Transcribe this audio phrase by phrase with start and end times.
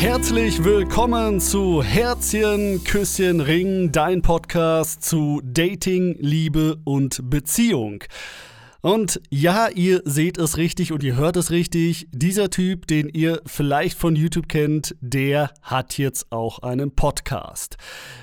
[0.00, 8.02] Herzlich willkommen zu Herzchen, Küsschen, Ring, dein Podcast zu Dating, Liebe und Beziehung.
[8.82, 12.08] Und ja, ihr seht es richtig und ihr hört es richtig.
[12.12, 17.76] Dieser Typ, den ihr vielleicht von YouTube kennt, der hat jetzt auch einen Podcast.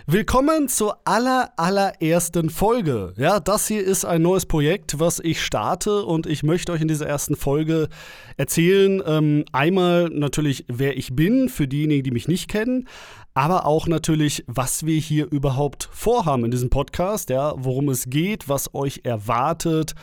[0.07, 3.13] Willkommen zur aller, allerersten Folge.
[3.17, 6.87] Ja, das hier ist ein neues Projekt, was ich starte und ich möchte euch in
[6.87, 7.87] dieser ersten Folge
[8.35, 12.87] erzählen, ähm, einmal natürlich, wer ich bin, für diejenigen, die mich nicht kennen,
[13.35, 18.49] aber auch natürlich, was wir hier überhaupt vorhaben in diesem Podcast, ja, worum es geht,
[18.49, 19.93] was euch erwartet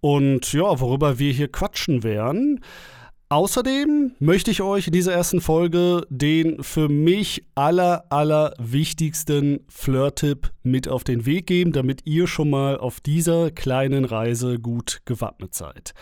[0.00, 2.60] und ja, worüber wir hier quatschen werden.
[3.32, 10.50] Außerdem möchte ich euch in dieser ersten Folge den für mich aller, aller wichtigsten Flirt-Tipp
[10.64, 15.54] mit auf den Weg geben, damit ihr schon mal auf dieser kleinen Reise gut gewappnet
[15.54, 15.94] seid.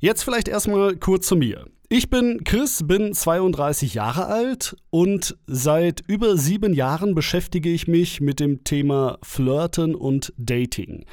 [0.00, 1.64] Jetzt vielleicht erstmal kurz zu mir.
[1.90, 8.20] Ich bin Chris, bin 32 Jahre alt und seit über sieben Jahren beschäftige ich mich
[8.20, 11.06] mit dem Thema Flirten und Dating.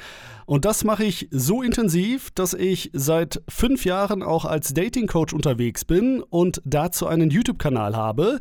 [0.44, 5.32] Und das mache ich so intensiv, dass ich seit fünf Jahren auch als Dating Coach
[5.32, 8.40] unterwegs bin und dazu einen YouTube-Kanal habe.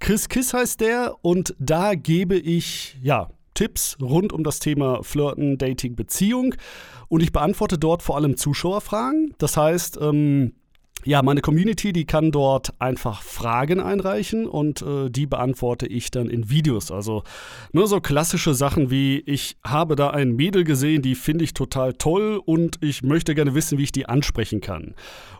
[0.00, 5.56] Chris Kiss heißt der und da gebe ich, ja, Tipps rund um das Thema Flirten,
[5.56, 6.56] Dating, Beziehung.
[7.06, 9.34] Und ich beantworte dort vor allem Zuschauerfragen.
[9.38, 10.52] Das heißt, ähm,
[11.04, 16.28] ja, meine Community, die kann dort einfach Fragen einreichen und äh, die beantworte ich dann
[16.28, 16.90] in Videos.
[16.90, 17.22] Also
[17.72, 21.92] nur so klassische Sachen wie, ich habe da ein Mädel gesehen, die finde ich total
[21.92, 24.94] toll und ich möchte gerne wissen, wie ich die ansprechen kann.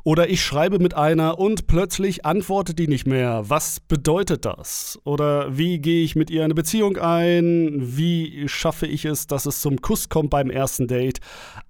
[0.05, 3.43] Oder ich schreibe mit einer und plötzlich antwortet die nicht mehr.
[3.49, 5.01] Was bedeutet das?
[5.03, 7.81] Oder wie gehe ich mit ihr eine Beziehung ein?
[7.81, 11.19] Wie schaffe ich es, dass es zum Kuss kommt beim ersten Date?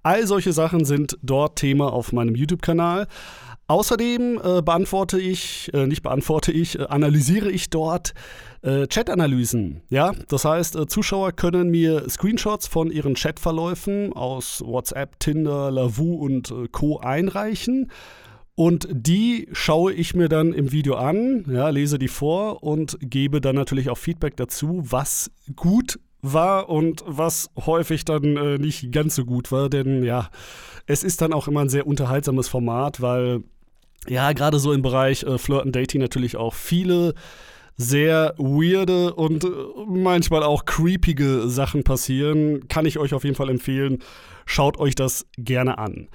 [0.03, 3.07] All solche Sachen sind dort Thema auf meinem YouTube-Kanal.
[3.67, 8.13] Außerdem äh, beantworte ich, äh, nicht beantworte ich, äh, analysiere ich dort
[8.61, 9.81] äh, Chat-Analysen.
[9.89, 16.15] Ja, das heißt, äh, Zuschauer können mir Screenshots von ihren Chatverläufen aus WhatsApp, Tinder, Lavu
[16.15, 16.99] und äh, Co.
[16.99, 17.91] einreichen.
[18.55, 23.41] Und die schaue ich mir dann im Video an, ja, lese die vor und gebe
[23.41, 29.13] dann natürlich auch Feedback dazu, was gut war und was häufig dann äh, nicht ganz
[29.15, 29.69] so gut war.
[29.69, 30.29] Denn ja,
[30.85, 33.43] es ist dann auch immer ein sehr unterhaltsames Format, weil
[34.09, 37.13] ja, gerade so im Bereich äh, Flirten, Dating natürlich auch viele
[37.77, 39.49] sehr weirde und äh,
[39.85, 42.67] manchmal auch creepige Sachen passieren.
[42.67, 43.99] Kann ich euch auf jeden Fall empfehlen.
[44.49, 46.07] Schaut euch das gerne an.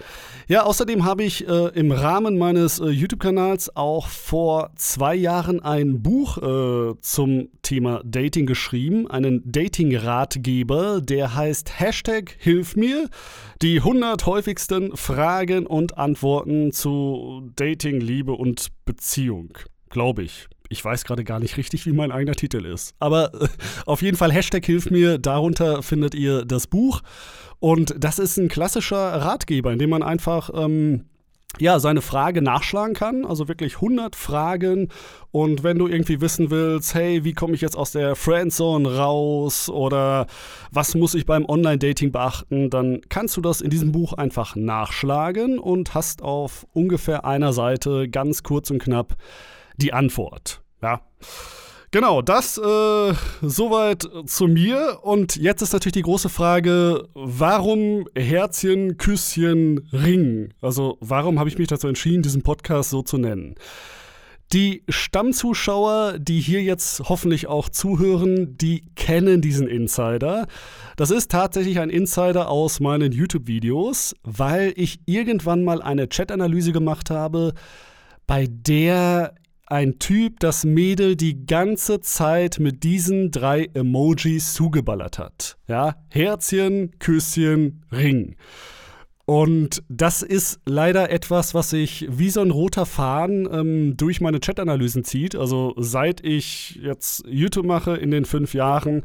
[0.48, 6.02] Ja, außerdem habe ich äh, im Rahmen meines äh, YouTube-Kanals auch vor zwei Jahren ein
[6.02, 9.08] Buch äh, zum Thema Dating geschrieben.
[9.08, 13.10] Einen Dating-Ratgeber, der heißt Hashtag Hilf mir.
[13.60, 19.58] Die 100 häufigsten Fragen und Antworten zu Dating, Liebe und Beziehung.
[19.90, 20.48] Glaube ich.
[20.72, 22.94] Ich weiß gerade gar nicht richtig, wie mein eigener Titel ist.
[22.98, 23.48] Aber äh,
[23.86, 25.18] auf jeden Fall Hashtag Hilf mir.
[25.18, 27.02] Darunter findet ihr das Buch.
[27.60, 30.50] Und das ist ein klassischer Ratgeber, in dem man einfach.
[30.54, 31.04] Ähm,
[31.58, 34.88] ja, seine Frage nachschlagen kann, also wirklich 100 Fragen.
[35.32, 39.68] Und wenn du irgendwie wissen willst, hey, wie komme ich jetzt aus der Friendzone raus
[39.68, 40.26] oder
[40.70, 45.58] was muss ich beim Online-Dating beachten, dann kannst du das in diesem Buch einfach nachschlagen
[45.58, 49.16] und hast auf ungefähr einer Seite ganz kurz und knapp
[49.76, 50.61] die Antwort.
[50.82, 51.00] Ja.
[51.94, 55.00] Genau, das äh, soweit zu mir.
[55.02, 60.54] Und jetzt ist natürlich die große Frage, warum Herzchen, Küsschen, Ring?
[60.62, 63.56] Also warum habe ich mich dazu entschieden, diesen Podcast so zu nennen?
[64.54, 70.46] Die Stammzuschauer, die hier jetzt hoffentlich auch zuhören, die kennen diesen Insider.
[70.96, 77.10] Das ist tatsächlich ein Insider aus meinen YouTube-Videos, weil ich irgendwann mal eine Chat-Analyse gemacht
[77.10, 77.52] habe,
[78.26, 79.34] bei der
[79.72, 85.56] ein Typ das Mädel die ganze Zeit mit diesen drei Emojis zugeballert hat.
[85.66, 88.36] Ja, Herzchen, Küsschen, Ring.
[89.24, 94.40] Und das ist leider etwas, was sich wie so ein roter Faden ähm, durch meine
[94.40, 95.34] Chat-Analysen zieht.
[95.36, 99.02] Also seit ich jetzt YouTube mache in den fünf Jahren,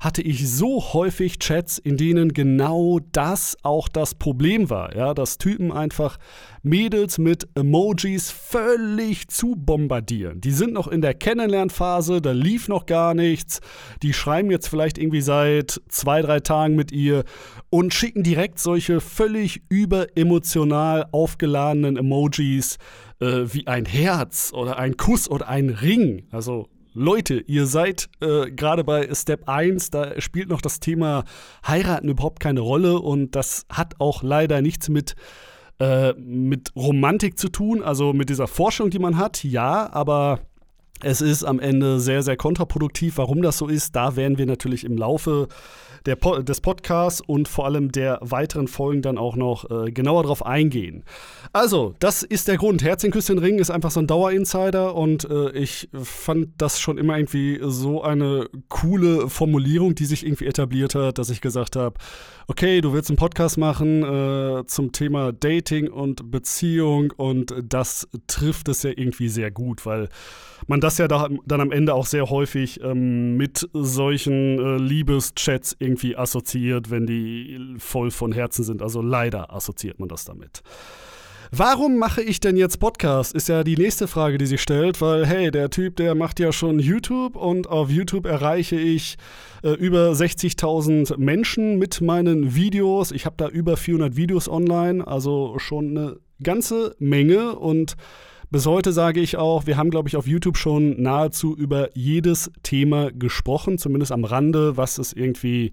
[0.00, 4.96] hatte ich so häufig Chats, in denen genau das auch das Problem war.
[4.96, 6.16] Ja, dass Typen einfach
[6.62, 10.40] Mädels mit Emojis völlig zu bombardieren.
[10.40, 13.60] Die sind noch in der Kennenlernphase, da lief noch gar nichts.
[14.02, 17.24] Die schreiben jetzt vielleicht irgendwie seit zwei, drei Tagen mit ihr
[17.68, 22.78] und schicken direkt solche völlig überemotional aufgeladenen Emojis
[23.20, 26.26] äh, wie ein Herz oder ein Kuss oder ein Ring.
[26.30, 31.24] Also Leute, ihr seid äh, gerade bei Step 1, da spielt noch das Thema
[31.66, 35.14] Heiraten überhaupt keine Rolle und das hat auch leider nichts mit,
[35.78, 40.40] äh, mit Romantik zu tun, also mit dieser Forschung, die man hat, ja, aber
[41.02, 43.16] Es ist am Ende sehr, sehr kontraproduktiv.
[43.16, 45.48] Warum das so ist, da werden wir natürlich im Laufe
[46.06, 50.44] der des Podcasts und vor allem der weiteren Folgen dann auch noch äh, genauer drauf
[50.44, 51.04] eingehen.
[51.52, 52.82] Also, das ist der Grund.
[52.82, 57.16] Herzchen Küsschen Ring ist einfach so ein Dauerinsider und äh, ich fand das schon immer
[57.16, 61.96] irgendwie so eine coole Formulierung, die sich irgendwie etabliert hat, dass ich gesagt habe,
[62.46, 68.68] okay, du willst einen Podcast machen äh, zum Thema Dating und Beziehung und das trifft
[68.68, 70.08] es ja irgendwie sehr gut, weil
[70.66, 75.76] man das ja da, dann am Ende auch sehr häufig ähm, mit solchen äh, Liebeschats
[75.78, 78.82] irgendwie assoziiert, wenn die voll von Herzen sind.
[78.82, 80.62] Also leider assoziiert man das damit.
[81.52, 83.34] Warum mache ich denn jetzt Podcast?
[83.34, 86.52] Ist ja die nächste Frage, die sich stellt, weil hey, der Typ, der macht ja
[86.52, 89.16] schon YouTube und auf YouTube erreiche ich
[89.64, 93.10] äh, über 60.000 Menschen mit meinen Videos.
[93.10, 97.96] Ich habe da über 400 Videos online, also schon eine ganze Menge und
[98.50, 102.50] bis heute sage ich auch, wir haben, glaube ich, auf YouTube schon nahezu über jedes
[102.62, 105.72] Thema gesprochen, zumindest am Rande, was es irgendwie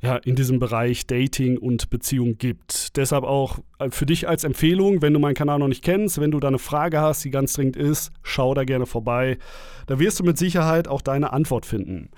[0.00, 2.96] ja, in diesem Bereich Dating und Beziehung gibt.
[2.96, 6.30] Deshalb auch äh, für dich als Empfehlung, wenn du meinen Kanal noch nicht kennst, wenn
[6.30, 9.38] du da eine Frage hast, die ganz dringend ist, schau da gerne vorbei.
[9.86, 12.10] Da wirst du mit Sicherheit auch deine Antwort finden.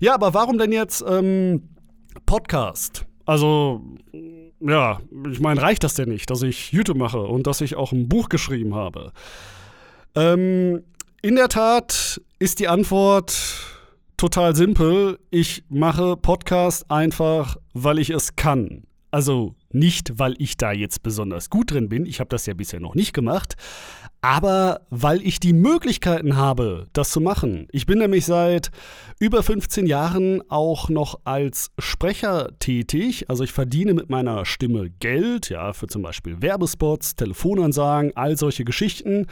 [0.00, 1.68] Ja, aber warum denn jetzt ähm,
[2.26, 3.06] Podcast?
[3.24, 3.82] Also,
[4.66, 5.00] ja,
[5.30, 8.08] ich meine, reicht das denn nicht, dass ich YouTube mache und dass ich auch ein
[8.08, 9.12] Buch geschrieben habe?
[10.14, 10.82] Ähm,
[11.22, 13.34] in der Tat ist die Antwort
[14.16, 15.18] total simpel.
[15.30, 18.84] Ich mache Podcast einfach, weil ich es kann.
[19.10, 22.80] Also nicht, weil ich da jetzt besonders gut drin bin, ich habe das ja bisher
[22.80, 23.56] noch nicht gemacht,
[24.22, 27.66] aber weil ich die Möglichkeiten habe, das zu machen.
[27.72, 28.70] Ich bin nämlich seit
[29.18, 35.50] über 15 Jahren auch noch als Sprecher tätig, also ich verdiene mit meiner Stimme Geld,
[35.50, 39.26] ja, für zum Beispiel Werbespots, Telefonansagen, all solche Geschichten.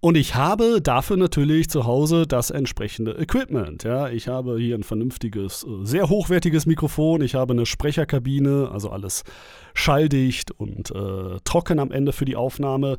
[0.00, 3.82] Und ich habe dafür natürlich zu Hause das entsprechende Equipment.
[3.84, 7.22] Ja, ich habe hier ein vernünftiges, äh, sehr hochwertiges Mikrofon.
[7.22, 9.24] Ich habe eine Sprecherkabine, also alles
[9.72, 12.98] schalldicht und äh, trocken am Ende für die Aufnahme.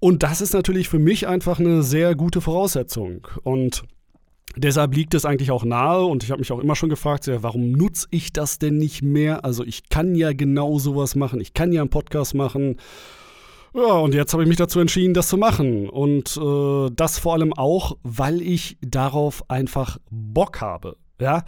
[0.00, 3.26] Und das ist natürlich für mich einfach eine sehr gute Voraussetzung.
[3.42, 3.84] Und
[4.56, 7.42] Deshalb liegt es eigentlich auch nahe und ich habe mich auch immer schon gefragt, ja,
[7.42, 9.44] warum nutze ich das denn nicht mehr?
[9.44, 12.76] Also ich kann ja genau sowas machen, ich kann ja einen Podcast machen
[13.74, 15.88] ja, und jetzt habe ich mich dazu entschieden, das zu machen.
[15.88, 20.96] Und äh, das vor allem auch, weil ich darauf einfach Bock habe.
[21.20, 21.44] Ja,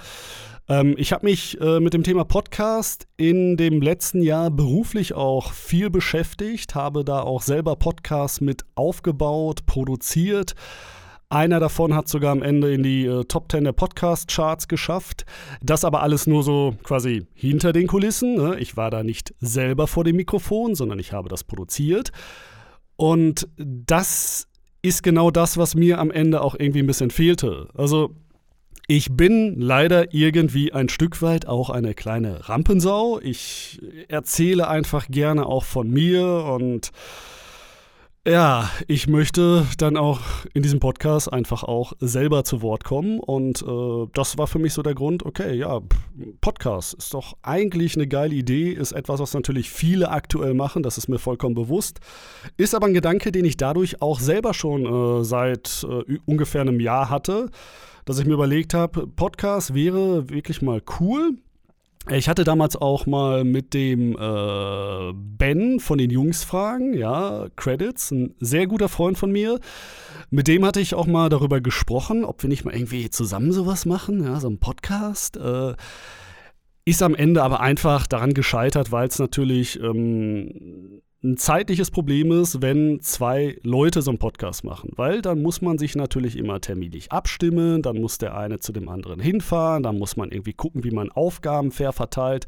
[0.69, 5.53] ähm, ich habe mich äh, mit dem Thema Podcast in dem letzten Jahr beruflich auch
[5.53, 10.55] viel beschäftigt, habe da auch selber Podcasts mit aufgebaut, produziert
[11.31, 15.25] einer davon hat sogar am Ende in die äh, Top 10 der Podcast-Charts geschafft.
[15.63, 18.35] Das aber alles nur so quasi hinter den Kulissen.
[18.35, 18.59] Ne?
[18.59, 22.11] Ich war da nicht selber vor dem Mikrofon, sondern ich habe das produziert.
[22.97, 24.49] Und das
[24.83, 27.69] ist genau das, was mir am Ende auch irgendwie ein bisschen fehlte.
[27.75, 28.17] Also
[28.91, 33.21] ich bin leider irgendwie ein Stück weit auch eine kleine Rampensau.
[33.21, 36.91] Ich erzähle einfach gerne auch von mir und
[38.27, 40.19] ja, ich möchte dann auch
[40.55, 44.73] in diesem Podcast einfach auch selber zu Wort kommen und äh, das war für mich
[44.75, 45.79] so der Grund, okay, ja,
[46.41, 50.99] Podcast ist doch eigentlich eine geile Idee, ist etwas, was natürlich viele aktuell machen, das
[50.99, 52.01] ist mir vollkommen bewusst,
[52.57, 56.81] ist aber ein Gedanke, den ich dadurch auch selber schon äh, seit äh, ungefähr einem
[56.81, 57.51] Jahr hatte,
[58.05, 61.37] dass ich mir überlegt habe, Podcast wäre wirklich mal cool,
[62.09, 68.11] ich hatte damals auch mal mit dem äh, Ben von den Jungs fragen, ja, Credits,
[68.11, 69.61] ein sehr guter Freund von mir.
[70.31, 73.85] Mit dem hatte ich auch mal darüber gesprochen, ob wir nicht mal irgendwie zusammen sowas
[73.85, 75.37] machen, ja, so ein Podcast.
[75.37, 75.75] Äh,
[76.87, 82.63] ist am Ende aber einfach daran gescheitert, weil es natürlich ähm, ein zeitliches Problem ist,
[82.63, 87.13] wenn zwei Leute so einen Podcast machen, weil dann muss man sich natürlich immer terminlich
[87.13, 90.91] abstimmen, dann muss der eine zu dem anderen hinfahren, dann muss man irgendwie gucken, wie
[90.91, 92.47] man Aufgaben fair verteilt.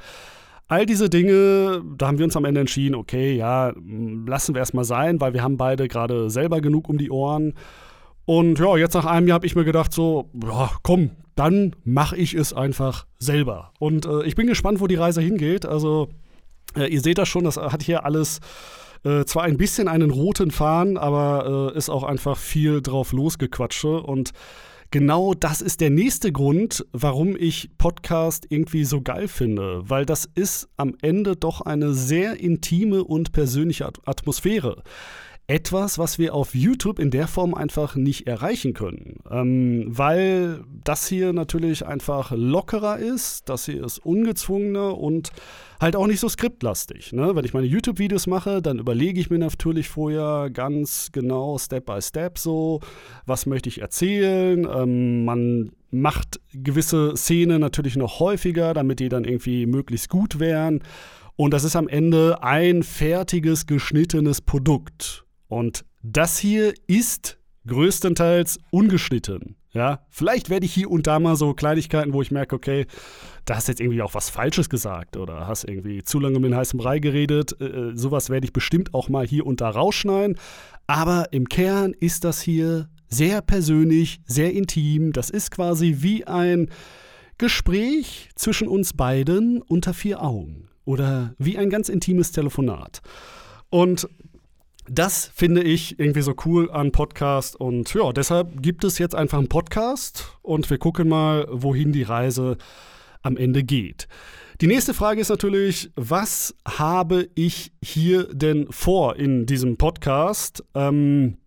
[0.68, 3.74] All diese Dinge, da haben wir uns am Ende entschieden, okay, ja,
[4.26, 7.52] lassen wir erstmal sein, weil wir haben beide gerade selber genug um die Ohren.
[8.24, 12.16] Und ja, jetzt nach einem Jahr habe ich mir gedacht, so, ja, komm, dann mache
[12.16, 13.72] ich es einfach selber.
[13.78, 15.66] Und äh, ich bin gespannt, wo die Reise hingeht.
[15.66, 16.08] Also
[16.76, 18.40] äh, ihr seht das schon, das hat hier alles
[19.04, 24.00] äh, zwar ein bisschen einen roten Faden, aber äh, ist auch einfach viel drauf losgequatsche.
[24.00, 24.30] Und
[24.90, 30.28] genau das ist der nächste Grund, warum ich Podcast irgendwie so geil finde, weil das
[30.34, 34.82] ist am Ende doch eine sehr intime und persönliche Atmosphäre.
[35.52, 39.18] Etwas, was wir auf YouTube in der Form einfach nicht erreichen können.
[39.30, 45.30] Ähm, weil das hier natürlich einfach lockerer ist, das hier ist ungezwungener und
[45.78, 47.12] halt auch nicht so skriptlastig.
[47.12, 47.36] Ne?
[47.36, 52.00] Wenn ich meine YouTube-Videos mache, dann überlege ich mir natürlich vorher ganz genau, Step by
[52.00, 52.80] Step so,
[53.26, 54.66] was möchte ich erzählen.
[54.74, 60.80] Ähm, man macht gewisse Szenen natürlich noch häufiger, damit die dann irgendwie möglichst gut wären.
[61.36, 65.26] Und das ist am Ende ein fertiges, geschnittenes Produkt.
[65.52, 69.56] Und das hier ist größtenteils ungeschnitten.
[69.72, 72.86] Ja, vielleicht werde ich hier und da mal so Kleinigkeiten, wo ich merke, okay,
[73.44, 76.78] da hast jetzt irgendwie auch was Falsches gesagt oder hast irgendwie zu lange mit heißem
[76.78, 77.54] Brei geredet.
[77.60, 80.38] Äh, äh, sowas werde ich bestimmt auch mal hier und da rausschneiden.
[80.86, 85.12] Aber im Kern ist das hier sehr persönlich, sehr intim.
[85.12, 86.70] Das ist quasi wie ein
[87.36, 93.02] Gespräch zwischen uns beiden unter vier Augen oder wie ein ganz intimes Telefonat.
[93.68, 94.08] Und
[94.94, 99.38] das finde ich irgendwie so cool an Podcast und ja, deshalb gibt es jetzt einfach
[99.38, 102.58] einen Podcast und wir gucken mal, wohin die Reise
[103.22, 104.06] am Ende geht.
[104.60, 110.62] Die nächste Frage ist natürlich, was habe ich hier denn vor in diesem Podcast?
[110.74, 111.38] Ähm,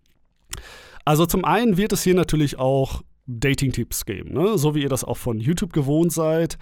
[1.05, 4.57] also zum einen wird es hier natürlich auch Dating-Tipps geben, ne?
[4.57, 6.57] so wie ihr das auch von YouTube gewohnt seid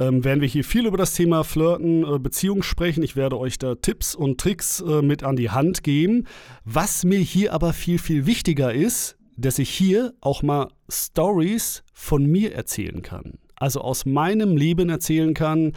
[0.00, 3.02] ähm, werden wir hier viel über das Thema Flirten, äh, Beziehung sprechen.
[3.02, 6.26] Ich werde euch da Tipps und Tricks äh, mit an die Hand geben.
[6.64, 12.26] Was mir hier aber viel, viel wichtiger ist, dass ich hier auch mal Stories von
[12.26, 13.38] mir erzählen kann.
[13.56, 15.72] Also aus meinem Leben erzählen kann.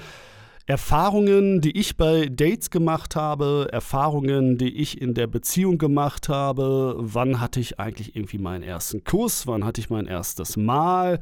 [0.66, 6.96] Erfahrungen, die ich bei Dates gemacht habe, Erfahrungen, die ich in der Beziehung gemacht habe.
[6.98, 9.48] Wann hatte ich eigentlich irgendwie meinen ersten Kuss?
[9.48, 11.20] Wann hatte ich mein erstes Mal?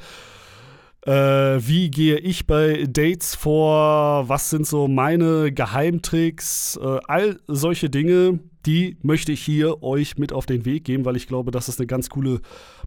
[1.06, 4.28] Äh, wie gehe ich bei Dates vor?
[4.28, 6.80] Was sind so meine Geheimtricks?
[6.82, 11.16] Äh, all solche Dinge, die möchte ich hier euch mit auf den Weg geben, weil
[11.16, 12.42] ich glaube, das ist eine ganz coole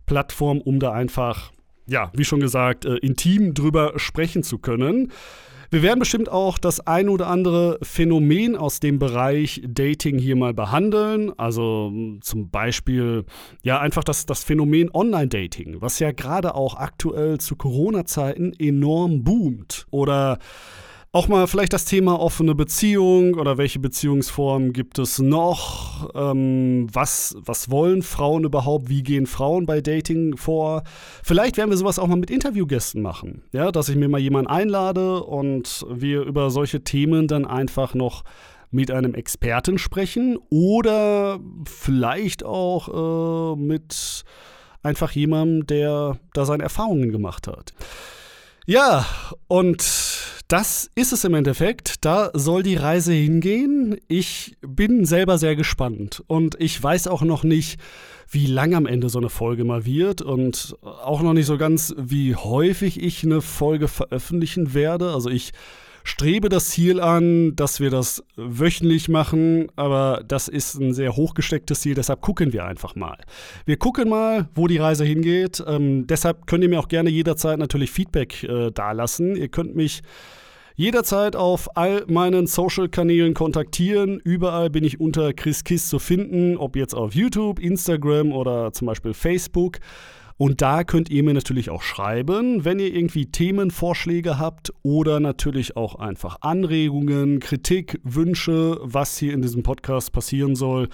[0.06, 1.52] Plattform, um da einfach,
[1.86, 5.12] ja, wie schon gesagt, äh, intim drüber sprechen zu können.
[5.70, 10.54] Wir werden bestimmt auch das ein oder andere Phänomen aus dem Bereich Dating hier mal
[10.54, 11.30] behandeln.
[11.38, 13.26] Also hm, zum Beispiel
[13.62, 19.86] ja einfach das, das Phänomen Online-Dating, was ja gerade auch aktuell zu Corona-Zeiten enorm boomt.
[19.90, 20.38] Oder
[21.10, 26.10] auch mal vielleicht das Thema offene Beziehung oder welche Beziehungsformen gibt es noch?
[26.14, 28.90] Ähm, was, was wollen Frauen überhaupt?
[28.90, 30.82] Wie gehen Frauen bei Dating vor?
[31.22, 33.42] Vielleicht werden wir sowas auch mal mit Interviewgästen machen.
[33.52, 38.22] Ja, dass ich mir mal jemanden einlade und wir über solche Themen dann einfach noch
[38.70, 44.24] mit einem Experten sprechen oder vielleicht auch äh, mit
[44.82, 47.72] einfach jemandem, der da seine Erfahrungen gemacht hat.
[48.70, 49.06] Ja,
[49.46, 49.82] und
[50.48, 52.04] das ist es im Endeffekt.
[52.04, 53.96] Da soll die Reise hingehen.
[54.08, 57.80] Ich bin selber sehr gespannt und ich weiß auch noch nicht,
[58.28, 61.94] wie lang am Ende so eine Folge mal wird und auch noch nicht so ganz,
[61.96, 65.14] wie häufig ich eine Folge veröffentlichen werde.
[65.14, 65.52] Also ich
[66.08, 71.80] strebe das Ziel an, dass wir das wöchentlich machen, aber das ist ein sehr hochgestecktes
[71.80, 73.18] Ziel, deshalb gucken wir einfach mal.
[73.66, 75.62] Wir gucken mal, wo die Reise hingeht.
[75.66, 79.36] Ähm, deshalb könnt ihr mir auch gerne jederzeit natürlich Feedback äh, dalassen.
[79.36, 80.02] Ihr könnt mich
[80.78, 84.20] jederzeit auf all meinen Social-Kanälen kontaktieren.
[84.22, 88.86] Überall bin ich unter Chris Kiss zu finden, ob jetzt auf YouTube, Instagram oder zum
[88.86, 89.78] Beispiel Facebook.
[90.38, 95.76] Und da könnt ihr mir natürlich auch schreiben, wenn ihr irgendwie Themenvorschläge habt oder natürlich
[95.76, 100.88] auch einfach Anregungen, Kritik, Wünsche, was hier in diesem Podcast passieren soll.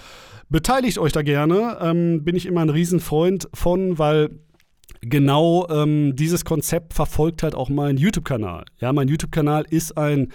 [0.49, 1.77] Beteiligt euch da gerne.
[1.79, 4.31] Ähm, bin ich immer ein Riesenfreund von, weil
[5.01, 8.65] genau ähm, dieses Konzept verfolgt halt auch mein YouTube-Kanal.
[8.79, 10.31] Ja, mein YouTube-Kanal ist ein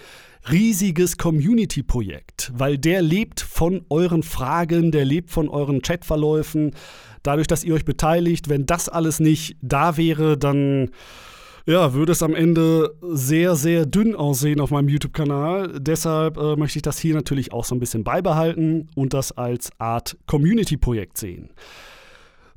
[0.49, 6.71] riesiges Community-Projekt, weil der lebt von euren Fragen, der lebt von euren Chatverläufen.
[7.23, 10.89] Dadurch, dass ihr euch beteiligt, wenn das alles nicht da wäre, dann
[11.65, 15.79] ja, würde es am Ende sehr, sehr dünn aussehen auf meinem YouTube-Kanal.
[15.79, 19.69] Deshalb äh, möchte ich das hier natürlich auch so ein bisschen beibehalten und das als
[19.77, 21.49] Art Community-Projekt sehen.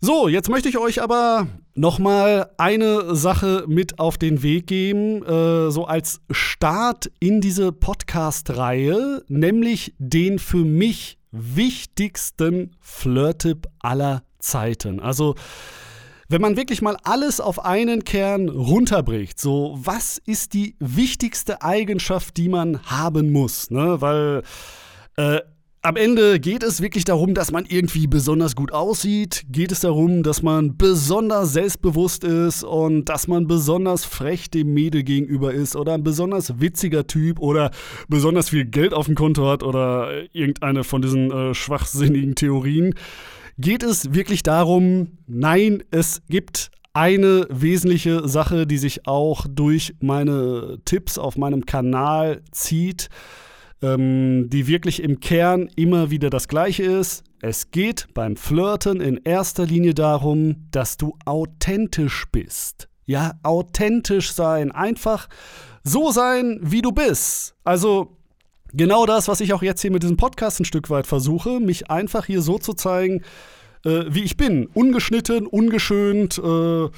[0.00, 5.70] So, jetzt möchte ich euch aber nochmal eine Sache mit auf den Weg geben, äh,
[5.70, 15.00] so als Start in diese Podcast-Reihe, nämlich den für mich wichtigsten Flirt-Tipp aller Zeiten.
[15.00, 15.34] Also,
[16.28, 22.36] wenn man wirklich mal alles auf einen Kern runterbricht, so was ist die wichtigste Eigenschaft,
[22.36, 23.70] die man haben muss?
[23.70, 24.00] Ne?
[24.00, 24.42] Weil
[25.16, 25.40] äh,
[25.84, 29.44] am Ende geht es wirklich darum, dass man irgendwie besonders gut aussieht.
[29.50, 35.02] Geht es darum, dass man besonders selbstbewusst ist und dass man besonders frech dem Mädel
[35.02, 37.70] gegenüber ist oder ein besonders witziger Typ oder
[38.08, 42.94] besonders viel Geld auf dem Konto hat oder irgendeine von diesen äh, schwachsinnigen Theorien.
[43.58, 50.78] Geht es wirklich darum, nein, es gibt eine wesentliche Sache, die sich auch durch meine
[50.84, 53.08] Tipps auf meinem Kanal zieht
[53.84, 57.22] ähm, die wirklich im Kern immer wieder das gleiche ist.
[57.40, 62.88] Es geht beim Flirten in erster Linie darum, dass du authentisch bist.
[63.04, 64.72] Ja, authentisch sein.
[64.72, 65.28] Einfach
[65.82, 67.54] so sein, wie du bist.
[67.64, 68.16] Also
[68.76, 71.90] genau das, was ich auch jetzt hier mit diesem Podcast ein Stück weit versuche, mich
[71.90, 73.22] einfach hier so zu zeigen,
[73.84, 74.66] äh, wie ich bin.
[74.74, 76.88] Ungeschnitten, ungeschönt, äh,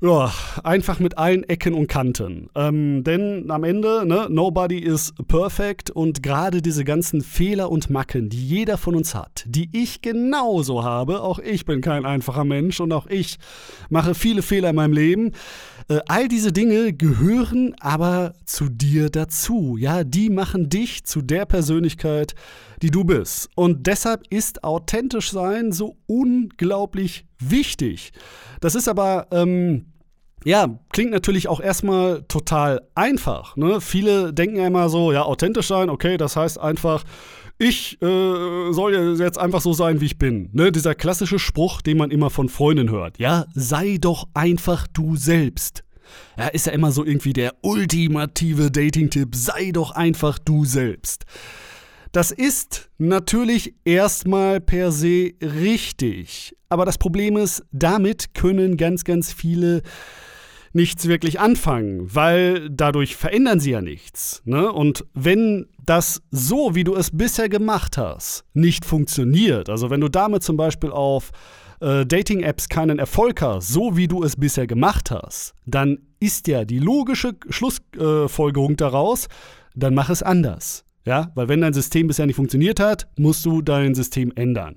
[0.00, 2.48] ja, einfach mit allen Ecken und Kanten.
[2.54, 8.28] Ähm, denn am Ende, ne, nobody is perfect und gerade diese ganzen Fehler und Macken,
[8.28, 12.80] die jeder von uns hat, die ich genauso habe, auch ich bin kein einfacher Mensch
[12.80, 13.38] und auch ich
[13.90, 15.32] mache viele Fehler in meinem Leben.
[15.88, 19.76] Äh, all diese Dinge gehören aber zu dir dazu.
[19.78, 22.34] Ja, die machen dich zu der Persönlichkeit,
[22.82, 23.48] die du bist.
[23.56, 28.12] Und deshalb ist authentisch sein so unglaublich wichtig.
[28.60, 29.86] Das ist aber, ähm,
[30.44, 33.56] ja, klingt natürlich auch erstmal total einfach.
[33.56, 33.80] Ne?
[33.80, 37.04] Viele denken ja immer so, ja, authentisch sein, okay, das heißt einfach,
[37.58, 40.48] ich äh, soll jetzt einfach so sein, wie ich bin.
[40.52, 40.70] Ne?
[40.70, 43.18] Dieser klassische Spruch, den man immer von Freunden hört.
[43.18, 45.82] Ja, sei doch einfach du selbst.
[46.38, 51.24] Ja, ist ja immer so irgendwie der ultimative Dating-Tipp, sei doch einfach du selbst.
[52.18, 56.52] Das ist natürlich erstmal per se richtig.
[56.68, 59.82] Aber das Problem ist, damit können ganz, ganz viele
[60.72, 64.42] nichts wirklich anfangen, weil dadurch verändern sie ja nichts.
[64.46, 64.72] Ne?
[64.72, 70.08] Und wenn das so, wie du es bisher gemacht hast, nicht funktioniert, also wenn du
[70.08, 71.30] damit zum Beispiel auf
[71.80, 76.64] äh, Dating-Apps keinen Erfolg hast, so wie du es bisher gemacht hast, dann ist ja
[76.64, 79.28] die logische Schlussfolgerung äh, daraus,
[79.76, 80.84] dann mach es anders.
[81.04, 84.76] Ja, weil wenn dein System bisher nicht funktioniert hat, musst du dein System ändern.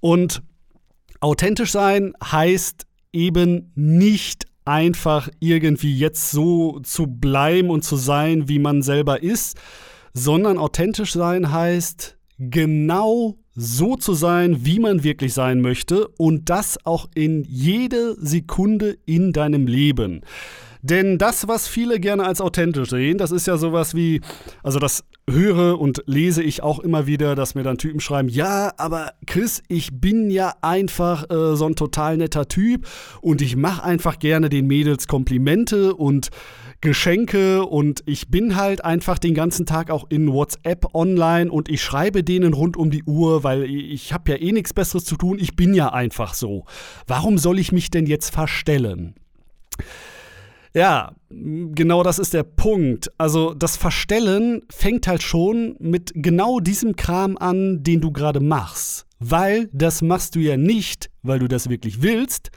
[0.00, 0.42] Und
[1.20, 8.58] authentisch sein heißt eben nicht einfach irgendwie jetzt so zu bleiben und zu sein, wie
[8.58, 9.56] man selber ist,
[10.12, 16.78] sondern authentisch sein heißt genau so zu sein, wie man wirklich sein möchte und das
[16.84, 20.22] auch in jede Sekunde in deinem Leben.
[20.82, 24.20] Denn das, was viele gerne als authentisch sehen, das ist ja sowas wie,
[24.62, 28.72] also das höre und lese ich auch immer wieder, dass mir dann Typen schreiben, ja,
[28.78, 32.86] aber Chris, ich bin ja einfach äh, so ein total netter Typ
[33.20, 36.30] und ich mache einfach gerne den Mädels Komplimente und
[36.80, 41.82] Geschenke und ich bin halt einfach den ganzen Tag auch in WhatsApp online und ich
[41.82, 45.38] schreibe denen rund um die Uhr, weil ich habe ja eh nichts Besseres zu tun,
[45.38, 46.64] ich bin ja einfach so.
[47.06, 49.14] Warum soll ich mich denn jetzt verstellen?
[50.74, 53.10] Ja, genau das ist der Punkt.
[53.18, 59.06] Also das Verstellen fängt halt schon mit genau diesem Kram an, den du gerade machst.
[59.18, 62.50] Weil das machst du ja nicht, weil du das wirklich willst,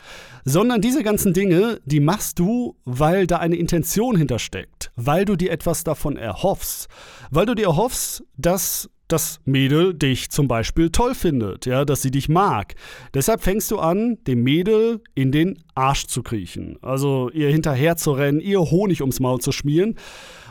[0.46, 5.52] sondern diese ganzen Dinge, die machst du, weil da eine Intention hintersteckt, weil du dir
[5.52, 6.88] etwas davon erhoffst,
[7.32, 12.12] weil du dir erhoffst, dass das Mädel dich zum Beispiel toll findet, ja, dass sie
[12.12, 12.76] dich mag.
[13.14, 16.78] Deshalb fängst du an, dem Mädel in den Arsch zu kriechen.
[16.82, 19.96] Also ihr hinterher zu rennen, ihr Honig ums Maul zu schmieren.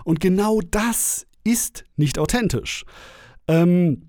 [0.04, 2.84] Und genau das ist nicht authentisch.
[3.48, 4.08] Ähm,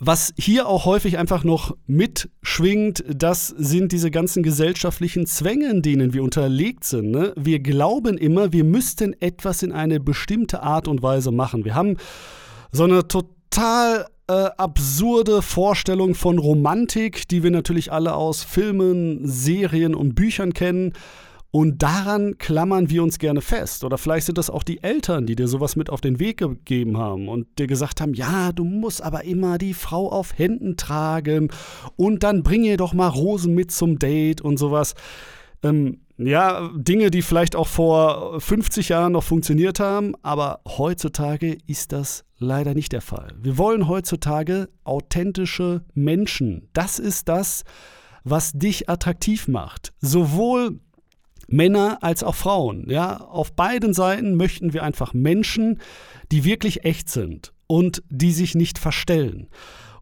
[0.00, 6.22] was hier auch häufig einfach noch mitschwingt, das sind diese ganzen gesellschaftlichen Zwänge, denen wir
[6.22, 7.10] unterlegt sind.
[7.10, 7.32] Ne?
[7.36, 11.64] Wir glauben immer, wir müssten etwas in eine bestimmte Art und Weise machen.
[11.64, 11.96] Wir haben
[12.70, 13.37] so eine total
[14.28, 20.92] äh, absurde Vorstellung von Romantik, die wir natürlich alle aus Filmen, Serien und Büchern kennen.
[21.50, 23.82] Und daran klammern wir uns gerne fest.
[23.82, 26.98] Oder vielleicht sind das auch die Eltern, die dir sowas mit auf den Weg gegeben
[26.98, 31.48] haben und dir gesagt haben, ja, du musst aber immer die Frau auf Händen tragen
[31.96, 34.94] und dann bring ihr doch mal Rosen mit zum Date und sowas.
[35.62, 41.92] Ähm, ja, Dinge, die vielleicht auch vor 50 Jahren noch funktioniert haben, aber heutzutage ist
[41.92, 43.34] das leider nicht der Fall.
[43.40, 46.68] Wir wollen heutzutage authentische Menschen.
[46.72, 47.64] Das ist das,
[48.24, 49.92] was dich attraktiv macht.
[50.00, 50.80] Sowohl
[51.46, 52.88] Männer als auch Frauen.
[52.90, 55.78] Ja, auf beiden Seiten möchten wir einfach Menschen,
[56.30, 59.48] die wirklich echt sind und die sich nicht verstellen.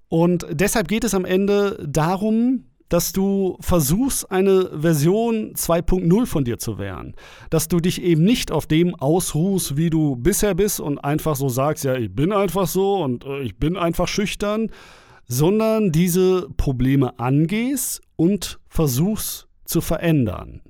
[0.09, 6.59] Und deshalb geht es am Ende darum, dass du versuchst, eine Version 2.0 von dir
[6.59, 7.15] zu werden.
[7.51, 11.49] Dass du dich eben nicht auf dem ausruhst, wie du bisher bist und einfach so
[11.49, 14.71] sagst, ja, ich bin einfach so und äh, ich bin einfach schüchtern,
[15.27, 20.63] sondern diese Probleme angehst und versuchst zu verändern.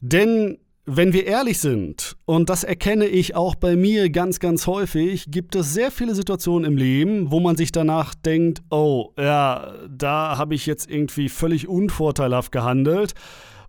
[0.00, 5.26] Denn wenn wir ehrlich sind, und das erkenne ich auch bei mir ganz, ganz häufig,
[5.28, 10.38] gibt es sehr viele Situationen im Leben, wo man sich danach denkt, oh, ja, da
[10.38, 13.14] habe ich jetzt irgendwie völlig unvorteilhaft gehandelt.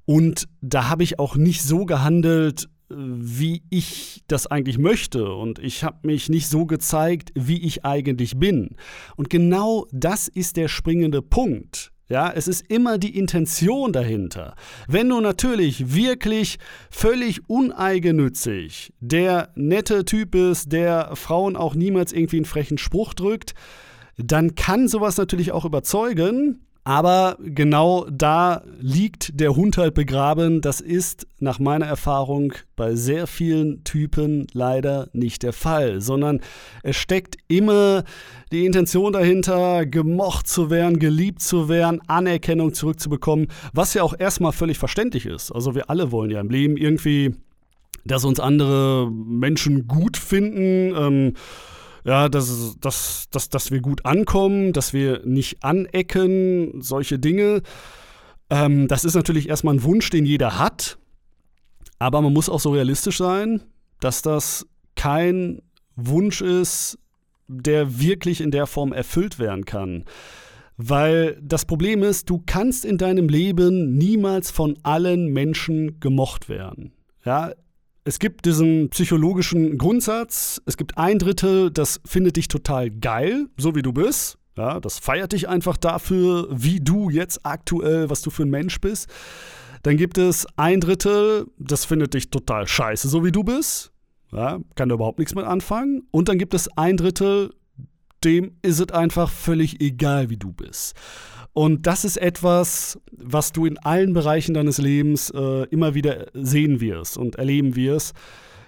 [0.05, 5.33] Und da habe ich auch nicht so gehandelt, wie ich das eigentlich möchte.
[5.33, 8.75] Und ich habe mich nicht so gezeigt, wie ich eigentlich bin.
[9.15, 11.90] Und genau das ist der springende Punkt.
[12.11, 14.55] Ja, es ist immer die Intention dahinter.
[14.85, 22.35] Wenn du natürlich wirklich völlig uneigennützig der nette Typ bist, der Frauen auch niemals irgendwie
[22.35, 23.53] einen frechen Spruch drückt,
[24.17, 26.59] dann kann sowas natürlich auch überzeugen.
[26.83, 30.61] Aber genau da liegt der Hund halt begraben.
[30.61, 36.41] Das ist nach meiner Erfahrung bei sehr vielen Typen leider nicht der Fall, sondern
[36.81, 38.03] es steckt immer
[38.51, 44.51] die Intention dahinter, gemocht zu werden, geliebt zu werden, Anerkennung zurückzubekommen, was ja auch erstmal
[44.51, 45.51] völlig verständlich ist.
[45.51, 47.35] Also wir alle wollen ja im Leben irgendwie,
[48.05, 50.95] dass uns andere Menschen gut finden.
[50.95, 51.33] Ähm,
[52.03, 57.61] ja, dass, dass, dass, dass wir gut ankommen, dass wir nicht anecken, solche Dinge.
[58.49, 60.97] Ähm, das ist natürlich erstmal ein Wunsch, den jeder hat.
[61.99, 63.61] Aber man muss auch so realistisch sein,
[63.99, 65.61] dass das kein
[65.95, 66.97] Wunsch ist,
[67.47, 70.05] der wirklich in der Form erfüllt werden kann.
[70.77, 76.93] Weil das Problem ist, du kannst in deinem Leben niemals von allen Menschen gemocht werden.
[77.23, 77.51] Ja,
[78.03, 83.75] es gibt diesen psychologischen Grundsatz, es gibt ein Drittel, das findet dich total geil, so
[83.75, 84.37] wie du bist.
[84.57, 88.81] Ja, das feiert dich einfach dafür, wie du jetzt aktuell, was du für ein Mensch
[88.81, 89.09] bist.
[89.83, 93.91] Dann gibt es ein Drittel, das findet dich total scheiße, so wie du bist.
[94.31, 96.03] Ja, kann da überhaupt nichts mit anfangen.
[96.11, 97.53] Und dann gibt es ein Drittel,
[98.23, 100.95] dem ist es einfach völlig egal, wie du bist.
[101.53, 106.79] Und das ist etwas, was du in allen Bereichen deines Lebens äh, immer wieder sehen
[106.79, 108.15] wirst und erleben wirst,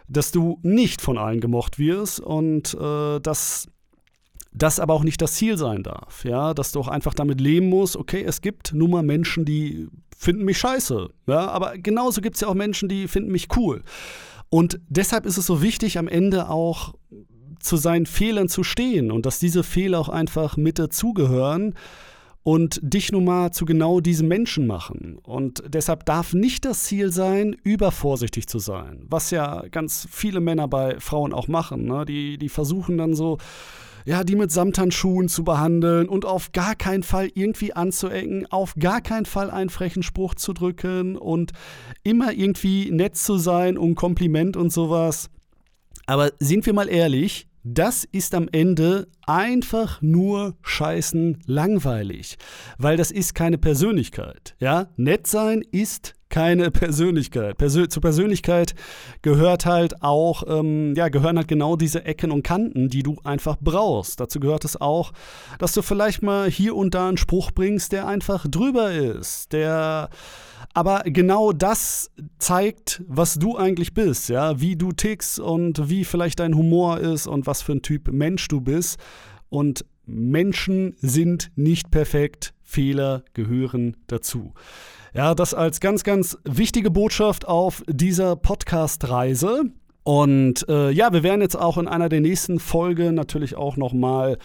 [0.09, 3.67] dass du nicht von allen gemocht wirst und äh, dass
[4.51, 7.69] das aber auch nicht das Ziel sein darf, ja, dass du auch einfach damit leben
[7.69, 12.35] musst, okay, es gibt nun mal Menschen, die finden mich scheiße, ja, aber genauso gibt
[12.35, 13.81] es ja auch Menschen, die finden mich cool.
[14.49, 16.93] Und deshalb ist es so wichtig, am Ende auch
[17.63, 21.75] zu seinen Fehlern zu stehen und dass diese Fehler auch einfach mit dazugehören
[22.43, 25.17] und dich nun mal zu genau diesem Menschen machen.
[25.23, 30.67] Und deshalb darf nicht das Ziel sein, übervorsichtig zu sein, was ja ganz viele Männer
[30.67, 31.85] bei Frauen auch machen.
[31.85, 32.05] Ne?
[32.05, 33.37] Die, die versuchen dann so,
[34.05, 38.99] ja, die mit Samthandschuhen zu behandeln und auf gar keinen Fall irgendwie anzuecken, auf gar
[38.99, 41.53] keinen Fall einen frechen Spruch zu drücken und
[42.03, 45.29] immer irgendwie nett zu sein und Kompliment und sowas.
[46.05, 52.37] Aber sind wir mal ehrlich, das ist am Ende einfach nur scheißen langweilig,
[52.77, 54.55] weil das ist keine Persönlichkeit.
[54.59, 57.59] Ja, nett sein ist keine Persönlichkeit.
[57.59, 58.73] Persö zur Persönlichkeit
[59.21, 63.55] gehört halt auch, ähm, ja, gehören halt genau diese Ecken und Kanten, die du einfach
[63.61, 64.19] brauchst.
[64.19, 65.11] Dazu gehört es auch,
[65.59, 70.09] dass du vielleicht mal hier und da einen Spruch bringst, der einfach drüber ist, der
[70.73, 76.39] aber genau das zeigt, was du eigentlich bist, ja, wie du tickst und wie vielleicht
[76.39, 78.97] dein Humor ist und was für ein Typ Mensch du bist.
[79.53, 84.55] Und Menschen sind nicht perfekt, Fehler gehören dazu.
[85.13, 89.65] Ja, das als ganz, ganz wichtige Botschaft auf dieser Podcast-Reise.
[90.01, 94.39] Und äh, ja, wir werden jetzt auch in einer der nächsten Folgen natürlich auch nochmal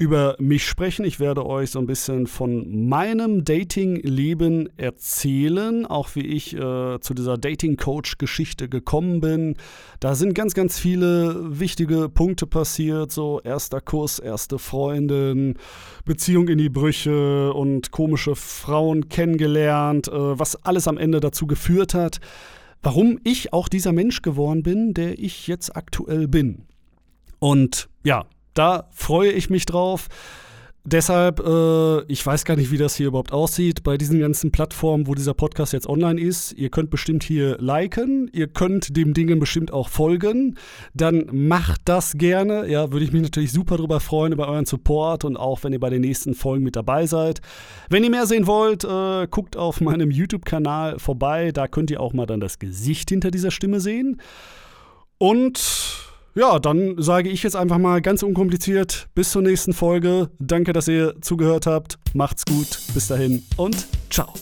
[0.00, 1.04] über mich sprechen.
[1.04, 7.12] Ich werde euch so ein bisschen von meinem Dating-Leben erzählen, auch wie ich äh, zu
[7.12, 9.56] dieser Dating-Coach-Geschichte gekommen bin.
[10.00, 15.58] Da sind ganz, ganz viele wichtige Punkte passiert, so erster Kuss, erste Freundin,
[16.06, 21.92] Beziehung in die Brüche und komische Frauen kennengelernt, äh, was alles am Ende dazu geführt
[21.92, 22.20] hat,
[22.82, 26.62] warum ich auch dieser Mensch geworden bin, der ich jetzt aktuell bin.
[27.38, 30.08] Und ja, da freue ich mich drauf.
[30.84, 35.06] Deshalb, äh, ich weiß gar nicht, wie das hier überhaupt aussieht bei diesen ganzen Plattformen,
[35.06, 36.52] wo dieser Podcast jetzt online ist.
[36.54, 40.56] Ihr könnt bestimmt hier liken, ihr könnt dem Dingen bestimmt auch folgen.
[40.94, 42.66] Dann macht das gerne.
[42.66, 45.80] Ja, würde ich mich natürlich super drüber freuen, über euren Support und auch, wenn ihr
[45.80, 47.42] bei den nächsten Folgen mit dabei seid.
[47.90, 51.52] Wenn ihr mehr sehen wollt, äh, guckt auf meinem YouTube-Kanal vorbei.
[51.52, 54.18] Da könnt ihr auch mal dann das Gesicht hinter dieser Stimme sehen.
[55.18, 60.30] Und ja, dann sage ich jetzt einfach mal ganz unkompliziert bis zur nächsten Folge.
[60.38, 61.98] Danke, dass ihr zugehört habt.
[62.14, 62.78] Macht's gut.
[62.94, 64.32] Bis dahin und ciao.